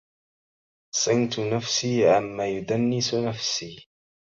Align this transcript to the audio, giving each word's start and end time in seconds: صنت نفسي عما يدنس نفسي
صنت 0.95 1.39
نفسي 1.39 2.09
عما 2.09 2.47
يدنس 2.47 3.13
نفسي 3.13 3.87